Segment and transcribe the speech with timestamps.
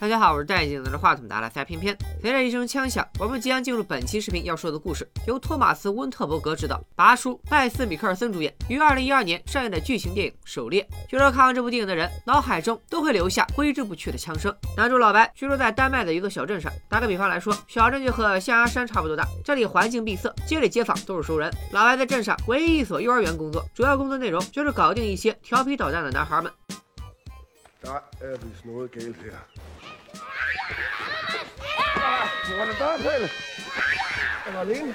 [0.00, 1.94] 大家好，我是戴眼镜拿着话筒的阿拉塞偏偏。
[2.22, 10.82] 随着一声枪响，我们即将进入本期视频要说的故事，由托马斯·温特伯格执导，拔叔、麦斯·米克尔森主演，于二零一二年上映的剧情电影《狩猎》。
[11.06, 14.50] 据说看完这部电影的人，脑海中都会留下挥之不去的枪声。
[14.74, 21.52] 男主老白居住在丹麦的一座小镇上，打个比方来说，小镇就和象牙山差不多大，这里环境闭塞，街里街坊都是熟人。
[21.72, 26.50] 老白在镇上唯一一所幼儿园工作，主要工作内容就是搞定一些调皮捣蛋的男孩们。
[27.82, 28.02] Der
[32.46, 33.30] hvor var det der, Pelle?
[34.46, 34.94] Er alene?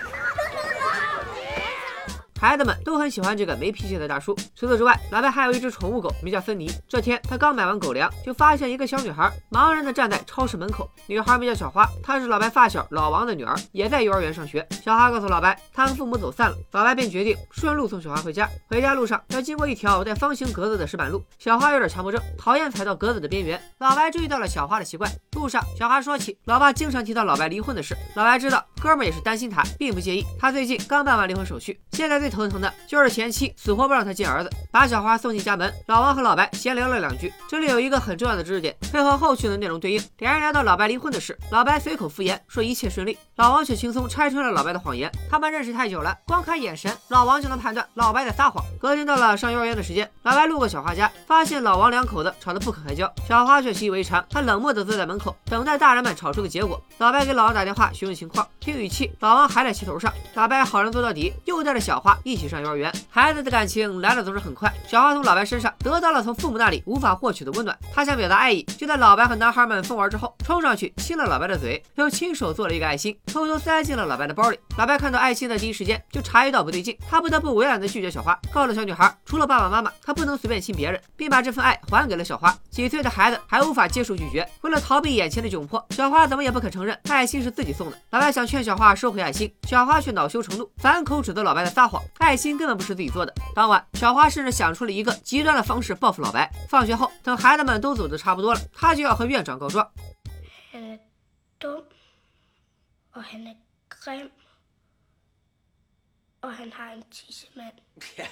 [2.45, 4.35] 孩子们都很喜欢这个没脾气的大叔。
[4.55, 6.69] 除此之外，老白还有一只宠物狗，名叫芬妮。
[6.87, 10.87] 这天，他刚买完狗粮，就发现一个小女孩茫然地站在超市门口。
[11.07, 14.63] 女孩名叫小花，她是老白发小老王的女儿，也在幼儿园上学。
[14.83, 16.55] 小花告诉老白，他和父母走散了。
[16.71, 18.47] 老白便决定顺路送小花回家。
[18.67, 23.59] 回家路上要经过一条带方形格子的石板路，小花有点强迫症，讨厌踩到格子的边缘。
[23.79, 25.11] 老白注意到了小花的习惯。
[25.31, 27.97] 路上，小花说起老爸经常提到老白离婚的事。
[28.13, 30.23] 老白知道哥们也是担心他，并不介意。
[30.39, 34.49] 他最近刚办完离婚手续，现在最头疼的就是前妻死活不让他见儿子。
[34.71, 37.33] 把小花送进家门，老王和老白闲聊了两句。
[37.49, 40.03] 这里有一个很重要的知识点，配合后续的内容对应。
[40.17, 45.09] 两人聊到老白离婚的事，老白随口敷衍说一切顺利，老王却轻松拆穿了老白的谎言。
[45.31, 48.63] 他们认识太久了，光看眼神，老王就能判断老白在撒谎。
[48.79, 56.81] 隔天到了上幼儿园的时间，老白路过小花家，发现老王两口子吵得不可开交，小花却习以为常，她冷漠地坐在门口，等待大人们吵出个结果。
[56.97, 60.11] 老白给老王打电话询问情况，听语气，老王还在气头上。
[60.33, 62.91] 老白好人做到底，又带着小花一起上幼儿园。
[63.09, 74.57] 孩子的感情来的总是很快，小花从老白身上得到了从父母那里无法获取的温暖，她想表达爱意，就在老白和男孩们疯玩之后，冲上去亲了老白的嘴，又亲手做了一个爱心，偷偷塞进了老白的包里。
[74.77, 82.53] 老白看到爱心的第一时间就察觉到不对劲，他不得不委婉的拒绝小花，告诉小女孩，除了爸爸妈妈，他不能随便亲别人，并把这份爱还给了小花。
[82.69, 87.97] 几岁的孩子还无法接受拒绝，为了逃避眼前的窘迫，小花怎么也不肯承认爱心是自己送的。
[88.09, 93.33] 老白想劝小花收回爱心，小花却恼羞成怒，反口指责老白在撒谎，爱心根本不是自己做的。
[93.55, 96.51] 当晚，小花甚至想出了一个极端的方式报复老白。
[96.67, 99.89] 放学后，等孩子们都走的差不多了，她就要和院长告状。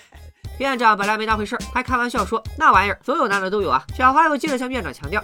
[0.60, 3.84] 院长本来没当回事儿还开玩笑说那玩意儿所有男的都有啊。
[3.96, 5.24] 小花又接着向院长强调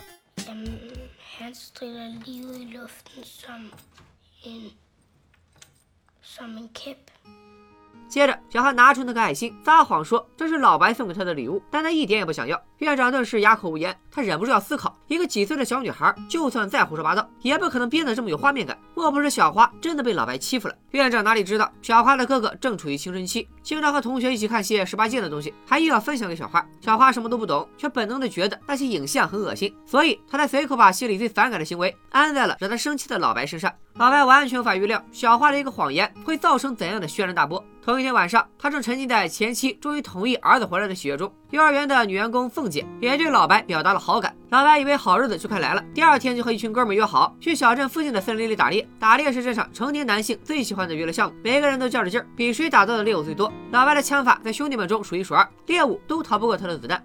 [8.08, 18.78] 接着小花拿出那个爱心撒谎说这是老白送给她的礼物但她一点也不想要院长顿时哑口无言，他忍不住要思考：一个几岁的小女孩，就算再胡说八道，也不可能编得这么有画面感。
[18.96, 20.76] 莫不是小花真的被老白欺负了？
[20.92, 26.66] 院长哪里知道，小花的哥哥正处于青春期，经常和同学一起看些十八禁的东西，还硬要分享给小花。
[26.80, 33.70] 小花什么都不懂，却本能的觉得那些影像很恶心，所以他才随口把心里最反感的行为安在了惹他生气的老白身上。
[33.96, 37.62] 老白完全无法预料小花的一个谎言会造成怎样的轩然大波。
[37.82, 41.34] 同一天晚上，他正沉浸在前妻终于同意儿子回来的喜悦中。
[41.50, 42.69] 幼儿园的女员工凤
[43.00, 44.36] 也对老白表达了好感。
[44.50, 48.88] 老白以为好日子就快来了，第二天就和一群哥们约好去小镇附近的森林里打猎。
[49.00, 53.52] 打猎是镇上成年男性最喜欢的娱乐项目，每个人都较着劲儿，比谁打到的猎物最多。
[53.72, 57.04] 老白的枪法在兄弟们中数一数二，猎物都逃不过他的子弹。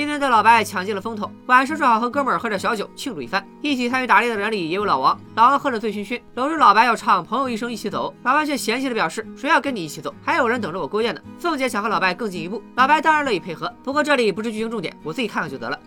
[0.00, 3.46] 今天的老白抢尽了风头，晚上正好和哥们儿喝点小酒庆祝一番。
[3.60, 10.14] 一起参与打猎的人里也有老王，老王喝得醉醺醺，搂着老白要唱《朋友一生一起走》，老白却嫌弃的表示：“谁要跟你一起走？
[10.24, 15.78] 还有人等着我过夜呢。”凤姐想和老白更进一步，老白当然乐意配合，不过这里不是剧情重点，我自己看看就得了。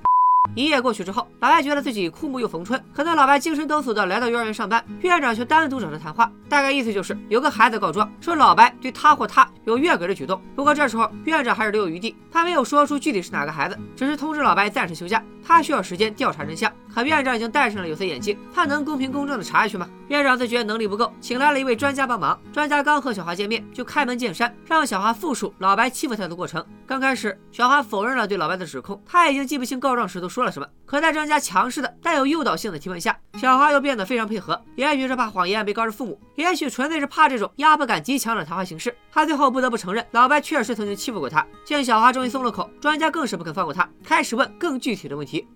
[0.55, 2.79] 一夜过去之后，老白觉得自己枯木又逢春。
[2.93, 10.39] 可当老白精神抖擞的来到幼儿园上班，院长却单独找他谈话，大概意思就是有个孩子告状说老白对他或他有越轨的举动。
[10.55, 16.71] 不过这时候院长还是留有余地，他没有说出具体是哪个孩子，只是通知老白暂时休假，他需要时间调查真相。
[16.93, 19.89] 可院长已经戴上了有色眼镜，他能公平公正的查下去吗？
[20.09, 22.39] 院长自觉能力不够，请来了一位专家帮忙。
[22.51, 26.63] 专家刚和小花见面，就开门见山让小花复述老白欺负她的过程。
[26.85, 30.67] 刚开始，小花否认了对老白的指控，她已经记不清告状时都说了什么。
[30.85, 34.61] 可在专家强势的、带有诱导性的提问下，小花又变得非常配合。
[34.75, 38.95] 也许是怕谎言被告知父母，也许纯粹是怕这种压迫感极强的谈话形式。
[39.11, 41.43] 她最后不得不承认，老白确实曾经欺负过她。
[41.65, 45.47] 见小花终于松了口，专家更是不肯放过她，开始问更具体的问题。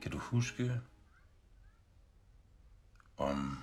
[0.00, 0.80] Kan du huske,
[3.16, 3.58] om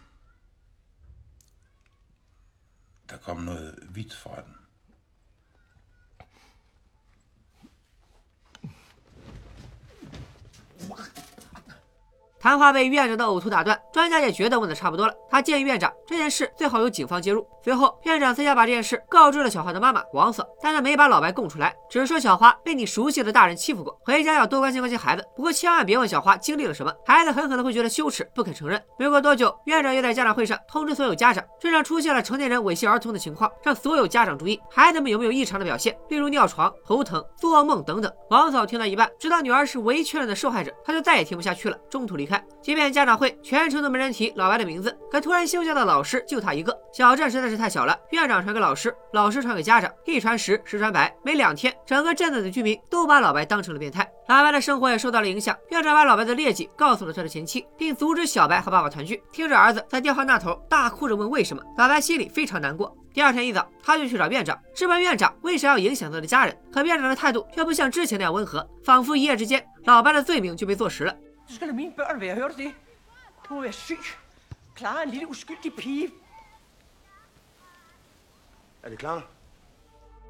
[12.40, 17.48] 谈话被院长的呕吐打断，专家也觉得问的差不多了，他建议院长这件事最好由警方介入。
[17.68, 25.26] 随后，院长私下把这件事告知了小花的妈妈王嫂，但他没把老白供出来，只是说小花被你熟悉的大人欺负过，回家要多关心关心孩子。
[25.36, 28.82] 不过千万别问小花经历了什么，孩子很可能会觉得羞耻，不肯承认。
[28.98, 38.10] 没过多久，院长又在家长会上通知所有家长，镇上出现了成年人猥亵儿童的情况，让所有家长注意孩子们有没有异常的表现，例如尿床、头疼、做噩梦等等。
[38.30, 42.42] 王嫂听到一半，知道女儿是唯一确认的受害者，她就再也听不下去了，中途离开。
[42.62, 46.74] 即便家长会全程都没人提老白的名字，可突然休假的老师就他一个。
[46.94, 54.08] 小镇实在是太小了，院长传给老师，老师传给家长，一传十，十传百，没两天，整个镇子的居民都把老白当成了变态。
[54.28, 55.58] 老白的生活也受到了影响。
[55.72, 59.22] 院长把老白的劣迹告诉了他的前妻，并阻止小白和爸爸团聚。
[59.32, 62.96] 听着儿子在电话那头大哭着问为什么，老白心里非常难过。
[63.14, 66.56] 第二天一早，他就去找院长，质问院长为啥要影响他的家人。
[66.72, 71.16] 可院长的态度却不像之前那样温和，仿佛一夜之间老白的罪名就被坐实了。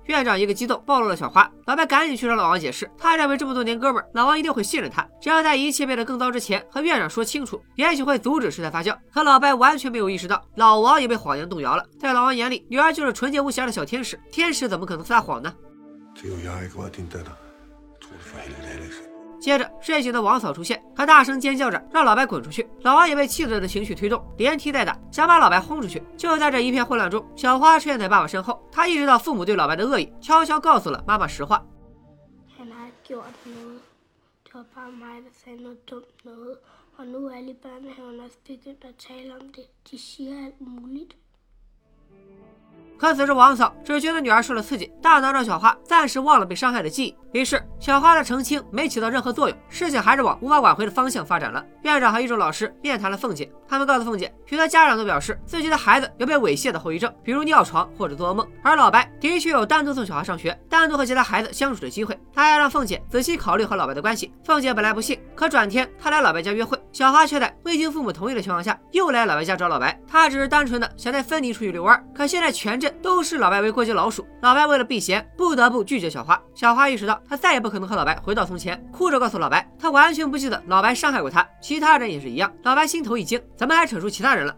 [0.06, 1.52] 院长一个激动，暴露了小花。
[1.66, 8.98] 老白赶紧去找老王解释，他认为这么多年哥们儿，老王一定会信任他，只要在一切变得更糟之前和院长说清楚，也许会阻止事态发酵。
[9.14, 11.86] 可老白完全没有意识到，老王也被谎言动摇了。
[12.00, 15.54] 在老王眼里，女儿就是纯洁无瑕的小天使，天使怎么可能撒谎呢？
[19.40, 22.68] 接着，睡醒的王嫂出现，她大声尖叫着让老白滚出去。
[22.82, 26.02] 老王也被气得的情绪推动，连踢带打，想把老白轰出去。
[26.18, 31.64] 就在这一片混乱中，小花出现在爸爸身后，她意识到父母对老白的恶意，悄悄告诉了妈妈实话。
[42.98, 47.16] 可此时王嫂只觉得女儿受了刺激，大脑让小花暂时忘了被伤害的记忆。
[47.34, 51.64] 于是小花的澄清没起到任何作用，事情还是往无法挽回的方向发展了。
[51.84, 58.48] 院长和一众老师面谈了凤姐，他们告诉凤姐，许多家长都表示自己的孩子有被猥亵的后遗症，比如尿床或者做噩梦。
[58.64, 62.18] 而老白的确有单独送小花上学、单独和其他孩子相处的机会。
[62.34, 64.34] 他要让凤姐仔细考虑和老白的关系。
[64.44, 70.00] 凤姐本来不信，可转天他来老白家约会，小花却在未经父母同意的情况下又来老白家找老白。
[70.08, 74.28] 她只是单纯的想带芬妮出去遛弯，可现在全镇都视老白为过街老鼠。
[74.42, 76.42] 老白为了避嫌，不得不拒绝小花。
[76.54, 81.48] 小花意识到他再也不可能和老白回到从前，哭着告诉老白，他完全不记得老白伤害过他。
[81.62, 82.54] 其他人也是一样。
[82.64, 84.56] 老白心头一惊，怎么还扯出其他人了？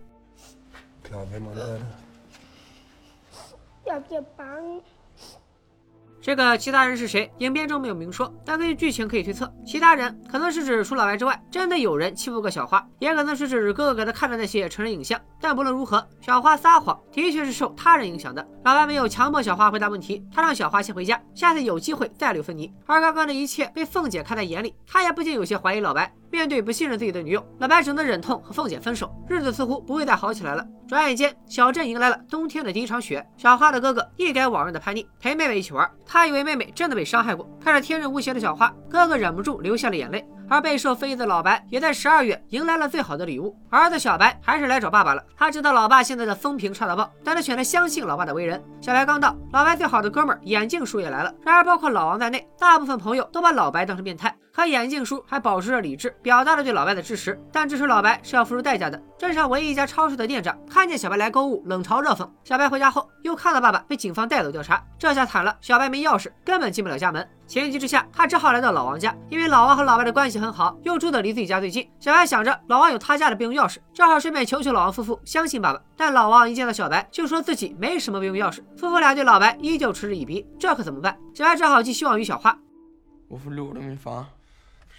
[6.22, 7.32] 这个其他人是谁？
[7.38, 15.20] 影片中没有明说，但根据剧情可以推测，其他人可能是指除老白之外，真的有人欺负过小花，也可能是指哥哥给他看的那些成人影像。
[15.40, 18.46] 但不论如何，小花撒谎的确是受他人影响的。
[18.66, 22.72] 老白没有强迫小花回答问题，他让小花先回家，下次有机会再留芬妮。
[22.86, 26.14] 而刚刚的一切被凤姐看在眼里，她也不禁有些怀疑老白。
[26.32, 30.64] 面对不信任自己的女友，老白只能忍痛和凤姐分手，日子似乎不会再好起来了。
[30.90, 33.24] 转眼间，小镇迎来了冬天的第一场雪。
[33.38, 35.88] 小花的哥哥一改往日的叛逆，陪妹妹一起玩。
[36.04, 40.28] 他以为妹妹真的被伤害过，看着天真无邪的小花，哥哥忍不住流下了眼泪。
[40.50, 45.24] 而备受非议的老白也在十二月迎来了最好的礼物，儿子小白还是来找爸爸了。
[45.38, 48.60] 他知道老爸现在的风评差到爆，但他选择相信老爸的为人。
[48.82, 51.32] 小白刚到，老白最好的哥们儿眼镜叔也来了。
[51.46, 57.40] 然而，包括老王在内，大部分朋友都把老白当成变态，可眼镜叔还保持着理智，表达了对老白的支持。
[57.50, 59.02] 但支持老白是要付出代价的。
[59.18, 62.30] 镇上唯一一家超市的店长看见小白来购物，冷嘲热讽。
[62.44, 67.26] 小白回家后又看到爸爸被警方带走调查，这下惨了，小白没钥匙，根本进不了家门。
[67.48, 71.90] 情急之下，他只好来到老王家，因为老王和老白的关系很好，又住的离自己家最近。
[72.00, 75.82] 小白想着老王有他家的备用钥匙，正好顺便求求老王夫妇相信爸爸。
[75.96, 78.60] 但老王一见到小白，就说自己没什么备用钥匙。
[78.76, 81.18] 夫妇俩对老白依旧嗤之以鼻，这可怎么办？
[81.34, 82.58] 小白只好寄希望于小花。
[83.30, 84.24] Hvorfor lå du min far?
[84.24, 84.39] Det gør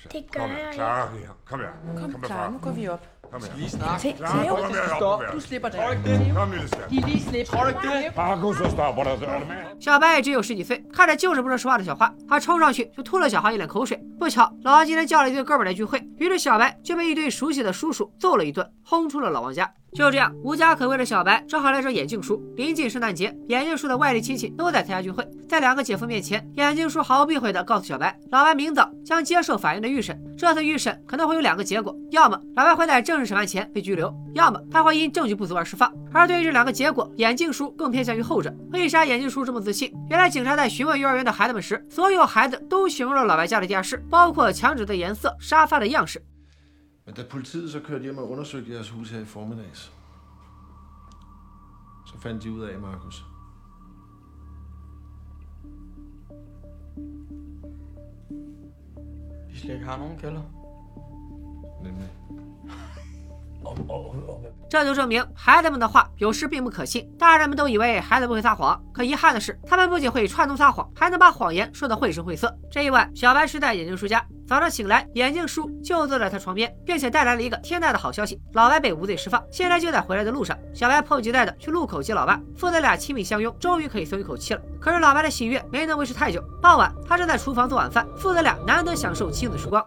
[0.09, 0.75] Kom jeg her, ikke.
[0.75, 1.35] Clara, her.
[1.49, 1.69] Kom her.
[1.99, 2.51] Kom, Kom Clara, herfra.
[2.51, 3.01] nu går vi op.
[3.31, 3.99] Kom her.
[3.99, 5.21] Se, Clara, Theo, kom her, stop.
[5.23, 5.33] her.
[5.33, 6.35] Du slipper der.
[6.35, 6.91] Kom, lille skat.
[6.91, 7.47] De lige slip.
[7.47, 8.17] Tror ikke det?
[8.17, 9.11] Markus, så stopper der.
[9.13, 9.81] Er du med?
[9.81, 13.99] 小白也只有十几岁，看着就是不能说话的小花，他冲上去就吐了小花一脸口水。
[14.19, 19.71] 不巧，老王今天叫了一堆哥们儿来聚会，于是小白就被一堆熟悉的叔叔揍了一顿，轰出了老王家。
[19.93, 22.41] 就这样，无家可归的小白只好来找眼镜叔。
[22.57, 30.17] 临近圣诞节，眼镜叔的外地亲戚都在参加聚会，在两个姐夫面前，眼镜叔毫不避讳地告诉小白，老白明早将接受法院的预审。
[30.39, 35.93] 这次预审可能会有两个结果，要么老白会在正式审判前被拘留，要么他会因证据不足而释放。
[36.13, 38.55] 而对于这两个结果，眼镜叔更偏向于后者。
[38.73, 39.93] 为啥眼镜叔这么自信？
[40.09, 46.25] 原来警察在询问幼儿园的孩子们时，所有孩子都形容了老白家的地下室，包括墙纸的颜色、沙发的样式。
[47.11, 49.93] Men da politiet så kørte hjem og undersøgte jeres hus her i formiddags,
[52.07, 53.25] så fandt de ud af, Markus,
[59.49, 60.43] Vi slet ikke har nogen kælder.
[61.83, 62.11] nemlig,
[64.69, 67.11] 这就证明孩子们的话有时并不可信。
[67.19, 72.57] 大人们都以为孩子不会撒谎，可遗憾的是，他们不仅会串通撒谎，还能把谎言说得绘声绘色。
[72.71, 74.25] 这一晚，小白是在眼镜叔家。
[74.47, 80.57] 早上醒来，眼镜叔就坐在他床边，并且带来了一个天大的好消息：老白被无罪释放，现在就在回来的路上。
[80.73, 84.61] 小白迫不及待地去路口接老爸，父子俩亲密相拥，终于可以松一口气了。
[84.81, 86.43] 可是老白的喜悦没能维持太久。
[86.63, 89.85] 傍晚，他正在厨房做晚饭，父子俩难得享受亲子时光。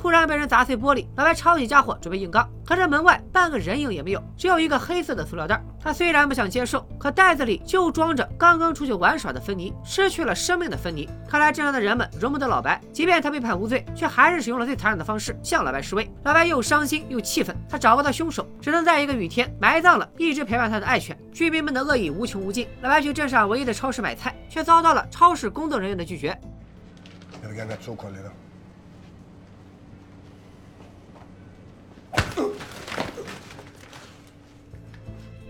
[0.00, 5.60] 突然被人砸碎玻璃，老白抄起家伙准备硬刚，可这门外半个人影也没有，只有一个黑色的塑料袋。
[5.80, 11.08] 他虽然不想接受，可袋子里就装着刚刚出去玩耍的芬妮，失去了生命的芬妮。
[11.28, 16.08] 看来镇上的人们容不得老白，即便他被判无罪，却还是使用了最残忍的方式向老白示威。
[16.22, 21.18] 老白又伤心又气愤，他找不到凶手，只能在一个雨天埋葬了一直陪伴他的爱犬。
[21.32, 26.38] 居民们的恶意无穷无尽，老白去镇上唯一的超市买菜，却遭到了超市工作人员的拒绝。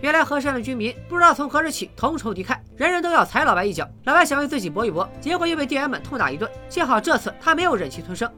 [0.00, 3.86] 原来河山的居民不知道从何时起同仇敌忾，人人都要踩老白一脚。
[4.04, 6.48] 老白想为自己搏一搏，结果又被店员们痛打一顿。
[6.68, 8.32] 幸好这次他没有忍气吞声。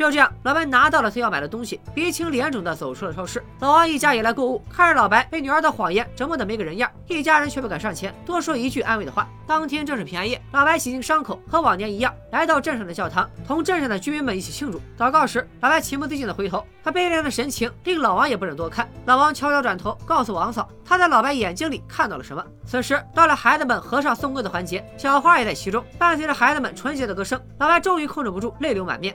[0.00, 3.44] 就这样，老白拿到了他要买的东西，鼻青脸肿的走出了超市。
[3.58, 9.28] 老王一家也来购物，看着老白被女儿的谎言折磨的没个人样，一家人却不敢上前多说一句安慰的话。
[9.46, 14.80] 当天正是平安夜，老白洗净伤口，和往年一样，来到镇上的教堂，同镇上的居民们一起庆祝。
[14.96, 18.88] 祷告时，老白情不自禁的回头，他悲凉的神情令老王也不忍多看。
[19.04, 22.42] 老王悄悄转头，告诉王嫂，他在老白眼睛里看到了什么。
[22.64, 29.14] 此时到了孩子们合唱颂歌的环节，小花也在其中，伴随着孩子们纯洁的歌声，老白终于控制不住泪流满面。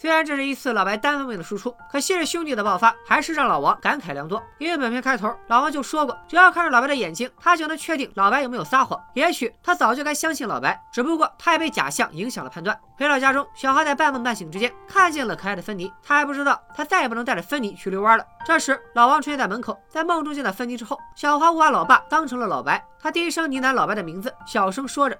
[0.00, 4.40] 虽然这是一次老白单方面的输出，可昔日兄弟的爆发还是让老王感慨良多。
[4.58, 8.96] 因为本片开头老王就说过，只要看着老白的眼睛，他就能确定老白有没有撒谎。
[9.14, 12.78] 也许他早就该相信老白，只不过他也被假象影响了判断。
[12.96, 18.24] 回到家中，小花在半梦半醒之间看见了可爱的芬妮，他还不知道他再也不能带着芬妮去遛弯了。
[18.46, 25.18] 这时老王出现在门口，在梦中见到芬妮之后，小花误把老爸当成了老白，他低声呢喃老白的名字，小声说着。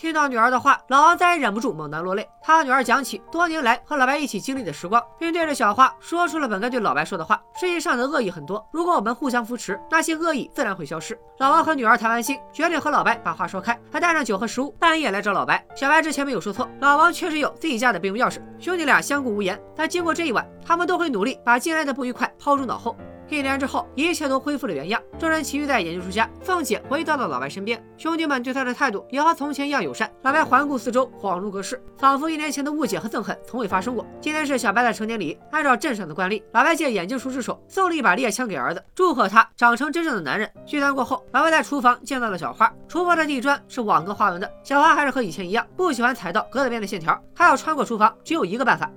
[0.00, 2.26] 听到女儿的话，老王再也忍不住猛然落泪。
[2.40, 11.20] 他和女儿讲起多年来和老白一起经历的时光，并对着小花说出了本该对老白说的话：世界上的恶意很多，如果我们互相扶持，那些恶意自然会消失。
[11.36, 13.78] 老王和女儿谈完心，决定和老白把话说开。
[13.92, 15.62] 他带上酒和食物，半夜来找老白。
[15.76, 18.40] 小白之前没有说错，老王确实有自己家的备用钥匙。
[18.58, 22.96] 兄弟俩相顾无言，但经过这一晚，他们都会努力把近来的不愉快抛诸脑后。
[23.38, 25.00] 一年之后，一切都恢复了原样。
[25.18, 30.10] 众人齐聚在研究叔家，凤姐回到了老白身边，兄弟们对他的态度也和从前一样友善。
[30.22, 34.04] 老白环顾四周，恍如隔世，仿佛一年前的误解和憎恨从未发生过。
[34.20, 40.50] 今天是小白的成年礼，按照镇上的惯例，老白借眼镜叔之手送了一把猎枪给儿子，祝贺他长成真正的男人。
[40.66, 48.90] 聚餐过后，老白在厨房见到了小花，厨房的地砖是网格花纹的，小花还是和以前一样，不喜欢踩到格子边的线条，她要穿过厨房，只有一个办法。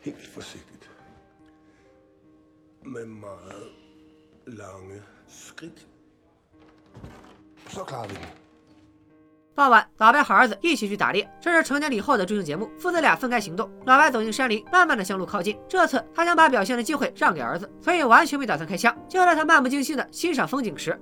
[0.00, 0.88] Helt forsigtigt.
[2.82, 3.72] Med meget
[4.46, 5.86] lange skridt.
[7.68, 8.24] Så klarer vi den.
[9.54, 12.70] 傍晚，老白和儿子一起去打猎，这是成年礼后的追星节目。
[12.78, 15.58] 父子俩分开行动，老白走进山林，慢慢的向路靠近。
[15.68, 18.96] 这次他想把表现的机会让给儿子，所以完全没打算开枪。
[19.08, 20.98] 就在他漫不经心的欣赏风景时，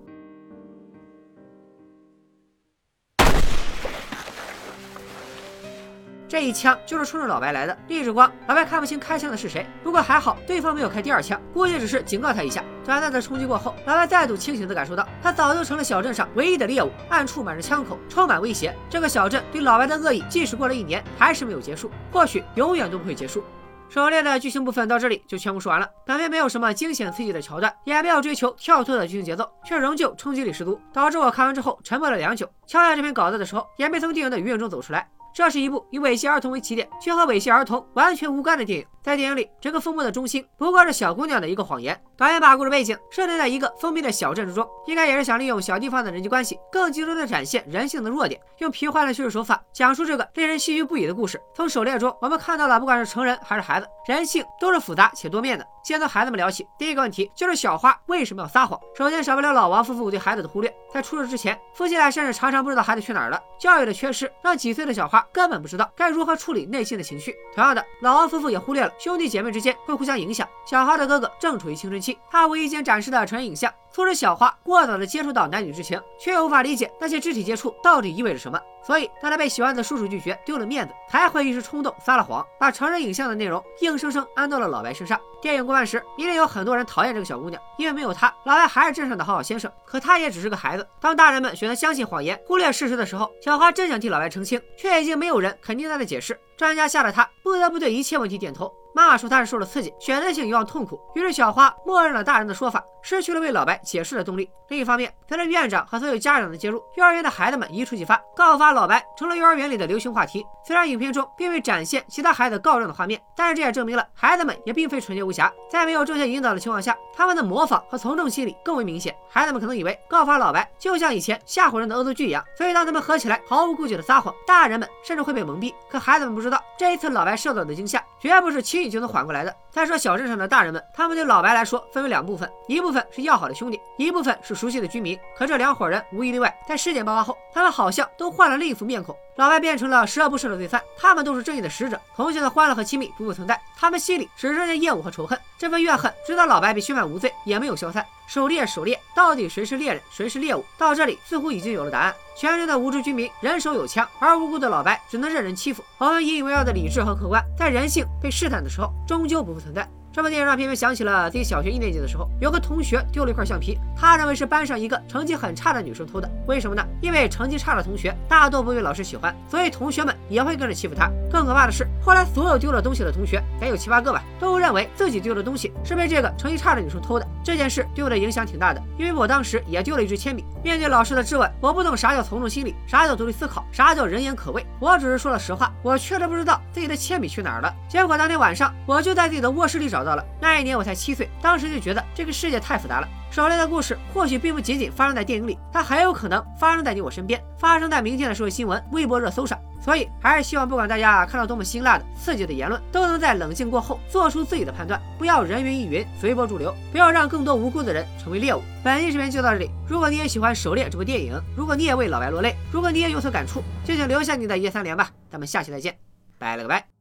[6.29, 9.65] 这一枪就是冲着老白来的，逆着光，老白看不清开枪的是谁。
[9.83, 12.63] 不过还好，对方没有开第二枪，估计只是警告他一下。
[12.85, 18.75] 短暂的冲击过后，老白再度清醒地感受到，他早就成了小镇上唯一的猎物，暗处满是枪口，充满威胁。
[18.91, 23.43] 这个小镇对老白的恶意，即使过了一年，还是没有结束，或许永远都不会结束。
[23.89, 25.89] 狩猎的剧情部分到这里就全部说完了。
[26.05, 32.47] 本片没有什么惊险刺激的桥段，也没有追求跳脱的剧情节奏，却仍旧冲击力十足，导致我看完之后沉默了良久。
[32.67, 35.09] 敲下这篇稿子的时候，也没从电影的余韵中走出来。
[35.35, 38.87] 这是一部以猥亵儿童为起点，却和猥亵儿童完全无关的电影。
[39.01, 41.99] 在电影里，整个风波的中心不过是小姑娘的一个谎言。
[42.17, 51.41] 导演把故事背景设定在一个封闭的小镇之中，应该也是想利用小地方的人际关系，更集中的展现人性的弱点，用皮幻的叙事手法讲述这个令人唏嘘不已的故事。
[51.55, 55.67] 从狩猎中，我们看到了不管是成人还是孩子，人性都是复杂且多面的。
[55.85, 58.79] 先从孩子们聊起，第一个问题就是小花为什么要撒谎？
[58.95, 60.75] 首先，少不了老王夫妇对孩子的忽略。
[60.93, 63.41] 在出事之前，夫妻俩甚至常常不知道孩子去哪儿了。
[63.59, 67.35] 教育的缺失让几岁的小花根本不知道该如何处理内心的情绪。
[67.55, 70.49] 同样的，老王夫妇也忽略了兄弟姐妹之间会互相影响。
[70.67, 78.61] 小花的哥哥正处于青春期，他无意间展示的成人影像，促使小花过早的接触到男女之情，却又无法理解那些肢体接触到底意味着什么。
[78.87, 85.21] 所以，当他被喜欢的叔叔拒绝，丢了面子，才会一时冲动撒了谎，把成人影像的内容硬生生安到了老白身上。
[85.43, 89.71] 电影过半时，一定有很多人讨厌这个小姑娘，因为没有她，老白还是镇上的好好先生。
[89.85, 90.87] 可他也只是个孩子。
[91.01, 96.39] 当大人们选择相信谎言，忽略事实的时候，小花真想替老白澄清，却已经没有人肯定他的解释。
[96.57, 98.73] 专家吓得他不得不对一切问题点头。
[98.95, 104.51] 妈妈说他是受了刺激，选择性遗忘痛苦，于是小花默认了大人的说法，失去了为老白解释的动力。
[104.69, 110.45] 另一方面，随着院长和所有家长的介入，幼儿园的孩子们一触即发，告发老白成了幼儿园里的流行话题。
[110.63, 115.51] 虽然影片中并未展现其他孩子告状的画面，但是这也证明了孩子们也并非纯洁无瑕。
[115.71, 119.17] 在没有正确引导的情况下，他们的模仿和从众心理更为明显。
[119.27, 125.73] 孩子们可能以为告发老白就像以前吓唬人的恶作剧一样，所以当他们合起来毫无顾忌的撒谎，大人们甚至会被蒙蔽。
[125.91, 129.55] 可孩子们不知道，这一次老白受到的惊吓绝不是轻易就能缓过来的。
[129.71, 135.19] 再说小镇上的大人们，他们对老白来说分为两部分，一部分是要好的兄弟，一部分是熟悉的居民。
[135.37, 139.17] 可这两伙人无一例外，在事件爆发后，他们好像都换了另一副面孔。
[139.37, 142.01] 老白变成了十恶不赦的罪犯，他们都是正义的使者。
[142.17, 145.39] 同学的欢乐和亲密不复存在，他们心里只剩下厌恶和仇恨。
[145.57, 148.05] 这份怨恨，直到老白被宣判无罪，也没有消散。
[148.27, 150.65] 狩猎，狩猎，到底谁是猎人，谁是猎物？
[150.77, 152.15] 到这里似乎已经有了答案。
[152.37, 155.83] 全城的无知居民人手有枪，而无辜的老白只能任人欺负。
[155.99, 159.89] 我们引以为傲的理智和客观，在人性被试探的时候，终究不复存在。
[160.11, 166.29] 这部电影让片片想起了自己小学一年级的时候，有个同学丢了一块橡皮，他认为是班上一个成绩很差的女生偷的。
[166.49, 166.83] 为什么呢？
[167.03, 171.11] 因为成绩差的同学大多不被老师喜欢，所以同学们也会跟着欺负他。
[171.31, 177.29] 更可怕的是，后来所有丢了东西的同学，得有七八个吧，都认为自己丢的东西是被这个成绩差的女生偷的。
[177.45, 180.43] 这件事对我的影响挺大的，因为我当时也丢了一支铅笔。
[180.65, 184.67] 面对老师的质问，我不懂啥叫从众心理，啥叫独立思考，啥叫人言可畏。
[184.81, 187.71] 我只是说了实话，我确实不知道自己的铅笔去哪儿了。
[187.91, 190.25] 结果当天晚上，我就在自己的卧室里找到了。
[190.41, 193.09] 那一年我才七岁，当时就觉得这个世界太复杂了。
[193.31, 199.59] 狩猎的故事或许并不仅仅发生在电影里，它很有可能发生在你我身边，发生在明天的社会新闻、微博热搜上。
[199.81, 208.61] 所以，还是希望不管大家看到多么辛辣的、刺激的言论，都能在冷静过后做出自己的判断，不要人云亦云、随波逐流，不要让更多无辜的人成为猎物。
[208.83, 209.71] 本期视频就到这里。
[209.87, 215.11] 如果你也喜欢《狩猎》这部电影，如果你也为老白落泪，如果你也有所感触，就请留下你的一键三连吧。
[215.31, 215.97] 咱们下期再见，
[216.39, 216.98] 拜了个拜。